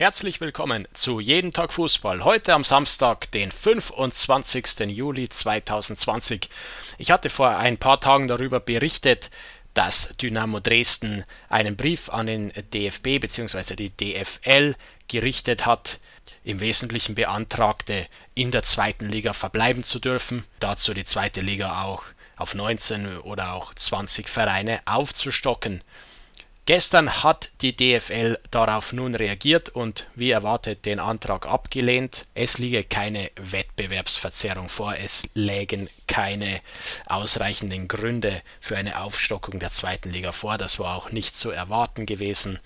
[0.00, 2.24] Herzlich willkommen zu Jeden Tag Fußball.
[2.24, 4.86] Heute am Samstag, den 25.
[4.88, 6.48] Juli 2020.
[6.96, 9.28] Ich hatte vor ein paar Tagen darüber berichtet,
[9.74, 13.76] dass Dynamo Dresden einen Brief an den DFB bzw.
[13.76, 14.74] die DFL
[15.06, 15.98] gerichtet hat,
[16.44, 22.04] im Wesentlichen beantragte, in der zweiten Liga verbleiben zu dürfen, dazu die zweite Liga auch
[22.36, 25.82] auf 19 oder auch 20 Vereine aufzustocken.
[26.72, 32.26] Gestern hat die DFL darauf nun reagiert und wie erwartet den Antrag abgelehnt.
[32.34, 36.60] Es liege keine Wettbewerbsverzerrung vor, es lägen keine
[37.06, 40.58] ausreichenden Gründe für eine Aufstockung der zweiten Liga vor.
[40.58, 42.60] Das war auch nicht zu erwarten gewesen.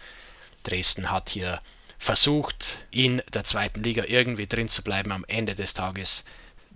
[0.64, 1.62] Dresden hat hier
[1.98, 5.12] versucht, in der zweiten Liga irgendwie drin zu bleiben.
[5.12, 6.24] Am Ende des Tages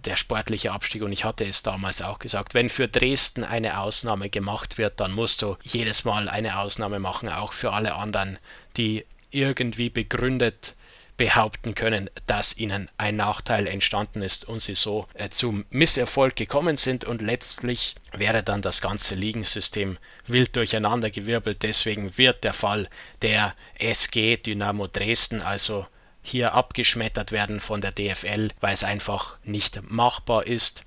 [0.04, 1.02] der sportliche Abstieg.
[1.02, 5.12] Und ich hatte es damals auch gesagt, wenn für Dresden eine Ausnahme gemacht wird, dann
[5.12, 8.38] musst du jedes Mal eine Ausnahme machen, auch für alle anderen,
[8.76, 10.74] die irgendwie begründet
[11.18, 16.76] behaupten können, dass ihnen ein Nachteil entstanden ist und sie so äh, zum Misserfolg gekommen
[16.76, 21.64] sind und letztlich wäre dann das ganze Ligensystem wild durcheinandergewirbelt.
[21.64, 22.88] Deswegen wird der Fall
[23.20, 25.86] der SG Dynamo Dresden also
[26.28, 30.84] hier abgeschmettert werden von der DFL, weil es einfach nicht machbar ist.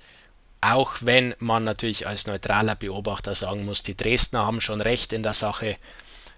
[0.60, 5.22] Auch wenn man natürlich als neutraler Beobachter sagen muss, die Dresdner haben schon recht in
[5.22, 5.76] der Sache,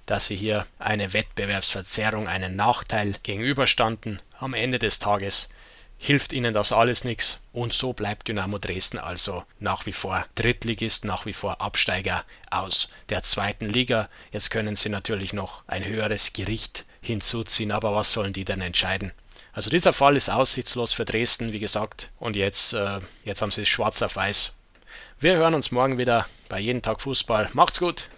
[0.06, 4.20] dass sie hier eine Wettbewerbsverzerrung, einen Nachteil gegenüberstanden.
[4.38, 5.50] Am Ende des Tages
[5.98, 11.04] hilft ihnen das alles nichts und so bleibt Dynamo Dresden also nach wie vor Drittligist,
[11.04, 14.08] nach wie vor Absteiger aus der zweiten Liga.
[14.32, 17.72] Jetzt können sie natürlich noch ein höheres Gericht hinzuziehen.
[17.72, 19.12] Aber was sollen die denn entscheiden?
[19.52, 22.10] Also dieser Fall ist aussichtslos für Dresden, wie gesagt.
[22.18, 24.52] Und jetzt, äh, jetzt haben sie es schwarz auf weiß.
[25.20, 27.50] Wir hören uns morgen wieder bei Jeden Tag Fußball.
[27.52, 28.08] Macht's gut!